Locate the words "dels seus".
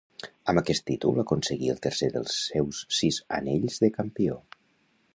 2.17-2.83